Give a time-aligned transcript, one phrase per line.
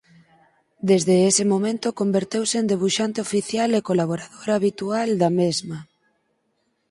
[0.89, 5.79] Desde ese momento converteuse en debuxante oficial e colaborador habitual da mesma.